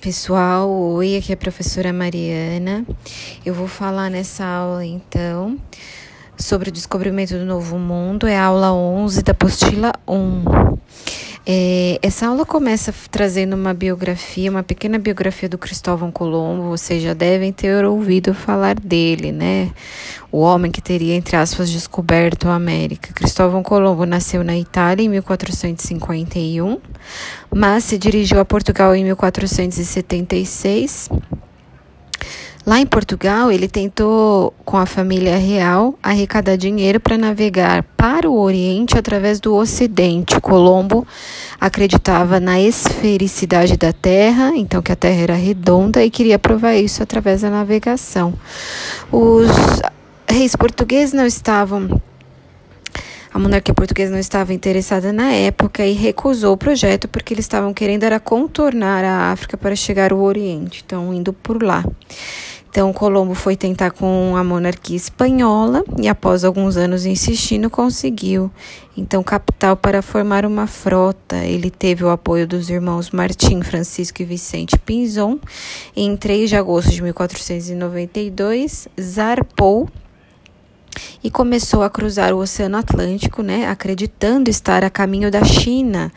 Pessoal, 0.00 0.70
oi, 0.70 1.18
aqui 1.18 1.30
é 1.30 1.34
a 1.34 1.36
professora 1.36 1.92
Mariana. 1.92 2.86
Eu 3.44 3.52
vou 3.52 3.68
falar 3.68 4.08
nessa 4.08 4.46
aula 4.46 4.82
então 4.82 5.58
sobre 6.38 6.70
o 6.70 6.72
descobrimento 6.72 7.36
do 7.36 7.44
novo 7.44 7.78
mundo, 7.78 8.26
é 8.26 8.34
a 8.34 8.44
aula 8.44 8.72
11 8.72 9.22
da 9.22 9.32
apostila 9.32 9.92
1. 10.08 10.78
É, 11.46 11.98
essa 12.02 12.26
aula 12.26 12.44
começa 12.44 12.92
trazendo 13.10 13.56
uma 13.56 13.72
biografia, 13.72 14.50
uma 14.50 14.62
pequena 14.62 14.98
biografia 14.98 15.48
do 15.48 15.56
Cristóvão 15.56 16.12
Colombo. 16.12 16.68
Vocês 16.68 17.02
já 17.02 17.14
devem 17.14 17.52
ter 17.52 17.84
ouvido 17.84 18.34
falar 18.34 18.78
dele, 18.78 19.32
né? 19.32 19.70
O 20.30 20.40
homem 20.40 20.70
que 20.70 20.82
teria, 20.82 21.14
entre 21.14 21.36
aspas, 21.36 21.70
descoberto 21.70 22.48
a 22.48 22.54
América. 22.54 23.12
Cristóvão 23.12 23.62
Colombo 23.62 24.04
nasceu 24.04 24.44
na 24.44 24.56
Itália 24.56 25.04
em 25.04 25.08
1451, 25.08 26.78
mas 27.52 27.84
se 27.84 27.98
dirigiu 27.98 28.38
a 28.38 28.44
Portugal 28.44 28.94
em 28.94 29.04
1476 29.04 31.08
Lá 32.70 32.78
em 32.78 32.86
Portugal, 32.86 33.50
ele 33.50 33.66
tentou, 33.66 34.54
com 34.64 34.76
a 34.76 34.86
família 34.86 35.36
real, 35.36 35.98
arrecadar 36.00 36.54
dinheiro 36.54 37.00
para 37.00 37.18
navegar 37.18 37.82
para 37.96 38.30
o 38.30 38.38
Oriente 38.38 38.96
através 38.96 39.40
do 39.40 39.56
Ocidente. 39.56 40.40
Colombo 40.40 41.04
acreditava 41.60 42.38
na 42.38 42.60
esfericidade 42.60 43.76
da 43.76 43.92
Terra, 43.92 44.52
então 44.54 44.80
que 44.80 44.92
a 44.92 44.94
Terra 44.94 45.20
era 45.20 45.34
redonda, 45.34 46.04
e 46.04 46.10
queria 46.10 46.38
provar 46.38 46.76
isso 46.76 47.02
através 47.02 47.40
da 47.40 47.50
navegação. 47.50 48.34
Os 49.10 49.50
reis 50.28 50.54
portugueses 50.54 51.12
não 51.12 51.26
estavam 51.26 52.00
a 53.32 53.38
monarquia 53.38 53.72
portuguesa 53.72 54.10
não 54.10 54.18
estava 54.18 54.52
interessada 54.52 55.12
na 55.12 55.32
época 55.32 55.86
e 55.86 55.92
recusou 55.92 56.54
o 56.54 56.56
projeto 56.56 57.06
porque 57.06 57.32
eles 57.32 57.44
estavam 57.44 57.72
querendo 57.72 58.02
era 58.02 58.18
contornar 58.18 59.04
a 59.04 59.30
África 59.30 59.56
para 59.56 59.76
chegar 59.76 60.12
ao 60.12 60.18
Oriente, 60.18 60.82
então 60.84 61.14
indo 61.14 61.32
por 61.32 61.62
lá. 61.62 61.84
Então, 62.70 62.92
Colombo 62.92 63.34
foi 63.34 63.56
tentar 63.56 63.90
com 63.90 64.36
a 64.36 64.44
monarquia 64.44 64.96
espanhola 64.96 65.82
e, 66.00 66.06
após 66.06 66.44
alguns 66.44 66.76
anos 66.76 67.04
insistindo, 67.04 67.68
conseguiu. 67.68 68.48
Então, 68.96 69.24
capital 69.24 69.76
para 69.76 70.00
formar 70.00 70.46
uma 70.46 70.68
frota. 70.68 71.38
Ele 71.38 71.68
teve 71.68 72.04
o 72.04 72.10
apoio 72.10 72.46
dos 72.46 72.70
irmãos 72.70 73.10
Martim, 73.10 73.60
Francisco 73.60 74.22
e 74.22 74.24
Vicente 74.24 74.78
Pinzon. 74.78 75.40
Em 75.96 76.16
3 76.16 76.50
de 76.50 76.56
agosto 76.56 76.92
de 76.92 77.02
1492, 77.02 78.86
zarpou 79.00 79.88
e 81.24 81.30
começou 81.30 81.82
a 81.82 81.90
cruzar 81.90 82.32
o 82.32 82.38
Oceano 82.38 82.76
Atlântico, 82.76 83.42
né, 83.42 83.66
acreditando 83.66 84.48
estar 84.48 84.84
a 84.84 84.90
caminho 84.90 85.30
da 85.30 85.42
China. 85.42 86.12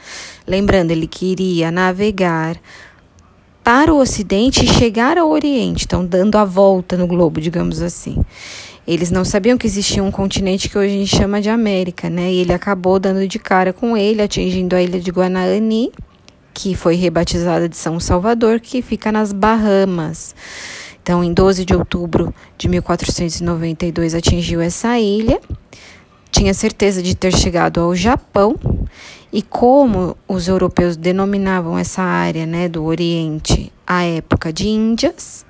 Lembrando, 0.45 0.91
ele 0.91 1.08
queria 1.08 1.72
navegar 1.72 2.59
para 3.64 3.94
o 3.94 3.97
Ocidente 3.97 4.66
e 4.66 4.67
chegar 4.67 5.17
ao 5.17 5.30
Oriente, 5.30 5.86
então 5.86 6.06
dando 6.06 6.38
a 6.38 6.44
volta 6.44 6.97
no 6.97 7.08
globo, 7.08 7.39
digamos 7.39 7.81
assim. 7.81 8.17
Eles 8.86 9.09
não 9.09 9.23
sabiam 9.23 9.58
que 9.58 9.66
existia 9.66 10.03
um 10.03 10.11
continente 10.11 10.67
que 10.67 10.78
hoje 10.78 10.94
a 10.94 10.97
gente 10.97 11.16
chama 11.16 11.42
de 11.42 11.50
América, 11.50 12.09
né? 12.09 12.34
E 12.34 12.39
ele 12.39 12.52
acabou 12.52 13.00
dando 13.00 13.25
de 13.25 13.39
cara 13.39 13.72
com 13.72 13.95
ele, 13.95 14.22
atingindo 14.22 14.75
a 14.75 14.81
ilha 14.81 15.00
de 15.00 15.09
Guanaani, 15.09 15.89
que 16.53 16.75
foi 16.75 16.95
rebatizada 16.95 17.69
de 17.69 17.78
São 17.78 17.97
Salvador, 18.02 18.59
que 18.59 18.81
fica 18.81 19.09
nas 19.09 19.31
Bahamas. 19.31 20.36
Então, 21.02 21.23
em 21.23 21.34
12 21.34 21.64
de 21.64 21.73
outubro 21.73 22.34
de 22.58 22.67
1492, 22.67 24.14
atingiu 24.16 24.59
essa 24.59 25.00
ilha. 25.00 25.39
Tinha 26.34 26.52
certeza 26.52 27.03
de 27.03 27.16
ter 27.16 27.31
chegado 27.31 27.80
ao 27.80 27.95
Japão 27.95 28.56
e 29.31 29.44
como 29.44 30.17
os 30.28 30.48
europeus 30.48 30.98
denominavam 30.98 31.78
essa 31.78 32.02
área 32.02 32.44
né, 32.44 32.67
do 32.67 32.84
Oriente 32.84 33.72
à 33.86 34.02
época 34.03 34.52
de 34.52 34.67
Índias, 34.67 35.45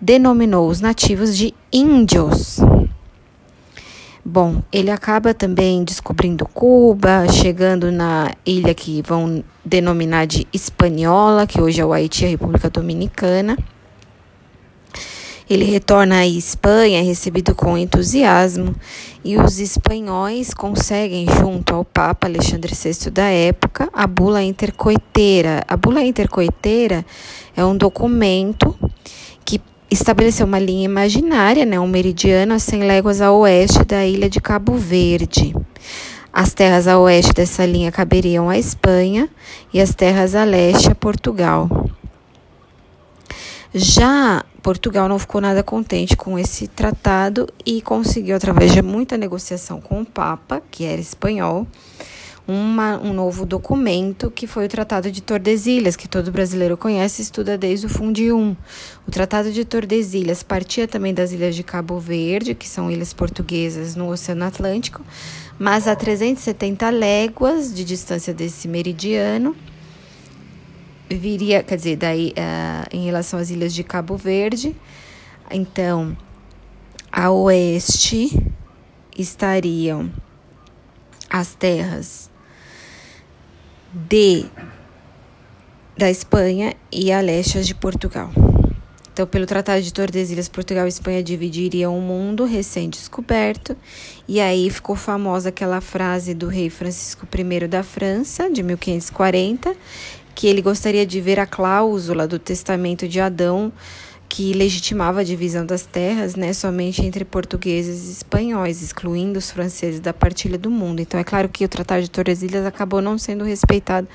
denominou 0.00 0.68
os 0.68 0.80
nativos 0.80 1.36
de 1.36 1.54
índios. 1.72 2.58
Bom, 4.24 4.60
ele 4.72 4.90
acaba 4.90 5.32
também 5.32 5.84
descobrindo 5.84 6.44
Cuba, 6.44 7.28
chegando 7.28 7.92
na 7.92 8.32
ilha 8.44 8.74
que 8.74 9.02
vão 9.02 9.44
denominar 9.64 10.26
de 10.26 10.44
Hispaniola, 10.52 11.46
que 11.46 11.60
hoje 11.60 11.80
é 11.80 11.86
o 11.86 11.92
Haiti 11.92 12.24
a 12.24 12.28
República 12.28 12.68
Dominicana. 12.68 13.56
Ele 15.50 15.64
retorna 15.64 16.20
à 16.20 16.26
Espanha, 16.28 17.02
recebido 17.02 17.56
com 17.56 17.76
entusiasmo, 17.76 18.72
e 19.24 19.36
os 19.36 19.58
espanhóis 19.58 20.54
conseguem, 20.54 21.26
junto 21.26 21.74
ao 21.74 21.84
Papa 21.84 22.28
Alexandre 22.28 22.72
VI 22.72 23.10
da 23.10 23.24
época, 23.24 23.88
a 23.92 24.06
Bula 24.06 24.44
Intercoiteira. 24.44 25.64
A 25.66 25.76
Bula 25.76 26.04
Intercoiteira 26.04 27.04
é 27.56 27.64
um 27.64 27.76
documento 27.76 28.78
que 29.44 29.60
estabeleceu 29.90 30.46
uma 30.46 30.60
linha 30.60 30.84
imaginária, 30.84 31.66
né, 31.66 31.80
um 31.80 31.88
meridiano 31.88 32.54
a 32.54 32.60
100 32.60 32.84
léguas 32.84 33.20
a 33.20 33.32
oeste 33.32 33.84
da 33.84 34.06
ilha 34.06 34.30
de 34.30 34.40
Cabo 34.40 34.76
Verde. 34.76 35.52
As 36.32 36.54
terras 36.54 36.86
a 36.86 36.96
oeste 36.96 37.32
dessa 37.32 37.66
linha 37.66 37.90
caberiam 37.90 38.48
à 38.48 38.56
Espanha 38.56 39.28
e 39.74 39.80
as 39.80 39.92
terras 39.92 40.36
a 40.36 40.44
leste 40.44 40.92
a 40.92 40.94
Portugal. 40.94 41.79
Já 43.72 44.44
Portugal 44.62 45.08
não 45.08 45.18
ficou 45.18 45.40
nada 45.40 45.62
contente 45.62 46.16
com 46.16 46.36
esse 46.36 46.66
tratado 46.66 47.48
e 47.64 47.80
conseguiu, 47.80 48.34
através 48.34 48.72
de 48.72 48.82
muita 48.82 49.16
negociação 49.16 49.80
com 49.80 50.02
o 50.02 50.04
Papa, 50.04 50.60
que 50.70 50.84
era 50.84 51.00
espanhol, 51.00 51.66
uma, 52.48 52.98
um 52.98 53.12
novo 53.12 53.46
documento 53.46 54.28
que 54.28 54.48
foi 54.48 54.66
o 54.66 54.68
Tratado 54.68 55.08
de 55.08 55.22
Tordesilhas, 55.22 55.94
que 55.94 56.08
todo 56.08 56.32
brasileiro 56.32 56.76
conhece 56.76 57.22
e 57.22 57.24
estuda 57.24 57.56
desde 57.56 57.86
o 57.86 57.88
Fundium. 57.88 58.56
O 59.06 59.10
Tratado 59.10 59.52
de 59.52 59.64
Tordesilhas 59.64 60.42
partia 60.42 60.88
também 60.88 61.14
das 61.14 61.30
ilhas 61.30 61.54
de 61.54 61.62
Cabo 61.62 62.00
Verde, 62.00 62.56
que 62.56 62.68
são 62.68 62.90
ilhas 62.90 63.12
portuguesas 63.12 63.94
no 63.94 64.08
Oceano 64.08 64.44
Atlântico, 64.44 65.02
mas 65.60 65.86
a 65.86 65.94
370 65.94 66.90
léguas 66.90 67.72
de 67.72 67.84
distância 67.84 68.34
desse 68.34 68.66
meridiano 68.66 69.54
viria, 71.10 71.62
quer 71.62 71.76
dizer, 71.76 71.96
daí 71.96 72.32
uh, 72.36 72.88
em 72.92 73.04
relação 73.04 73.38
às 73.38 73.50
ilhas 73.50 73.74
de 73.74 73.82
Cabo 73.82 74.16
Verde, 74.16 74.76
então 75.50 76.16
a 77.10 77.30
oeste 77.30 78.30
estariam 79.18 80.10
as 81.28 81.54
terras 81.54 82.30
de 83.92 84.46
da 85.96 86.10
Espanha 86.10 86.74
e 86.90 87.12
a 87.12 87.20
leste 87.20 87.58
as 87.58 87.66
de 87.66 87.74
Portugal. 87.74 88.30
Então, 89.12 89.26
pelo 89.26 89.44
Tratado 89.44 89.82
de 89.82 89.92
Tordesilhas, 89.92 90.48
Portugal 90.48 90.86
e 90.86 90.88
Espanha 90.88 91.22
dividiriam 91.22 91.98
o 91.98 92.00
mundo 92.00 92.46
recém-descoberto, 92.46 93.76
e 94.26 94.40
aí 94.40 94.70
ficou 94.70 94.96
famosa 94.96 95.50
aquela 95.50 95.80
frase 95.82 96.32
do 96.32 96.46
rei 96.46 96.70
Francisco 96.70 97.26
I 97.30 97.66
da 97.66 97.82
França, 97.82 98.48
de 98.48 98.62
1540, 98.62 99.76
que 100.34 100.46
ele 100.46 100.62
gostaria 100.62 101.04
de 101.06 101.20
ver 101.20 101.38
a 101.38 101.46
cláusula 101.46 102.26
do 102.26 102.38
testamento 102.38 103.06
de 103.06 103.20
Adão 103.20 103.72
que 104.28 104.52
legitimava 104.52 105.20
a 105.20 105.24
divisão 105.24 105.66
das 105.66 105.84
terras, 105.84 106.36
né, 106.36 106.52
somente 106.52 107.04
entre 107.04 107.24
portugueses 107.24 108.08
e 108.08 108.12
espanhóis, 108.12 108.80
excluindo 108.80 109.40
os 109.40 109.50
franceses 109.50 109.98
da 109.98 110.14
partilha 110.14 110.56
do 110.56 110.70
mundo. 110.70 111.00
Então 111.00 111.18
é 111.18 111.24
claro 111.24 111.48
que 111.48 111.64
o 111.64 111.68
Tratado 111.68 112.02
de 112.02 112.10
Tordesilhas 112.10 112.64
acabou 112.64 113.02
não 113.02 113.18
sendo 113.18 113.42
respeitado 113.42 114.06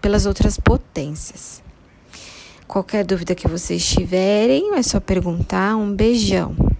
pelas 0.00 0.24
outras 0.24 0.56
potências. 0.56 1.60
Qualquer 2.68 3.04
dúvida 3.04 3.34
que 3.34 3.48
vocês 3.48 3.84
tiverem, 3.84 4.76
é 4.76 4.82
só 4.84 5.00
perguntar. 5.00 5.76
Um 5.76 5.92
beijão. 5.92 6.75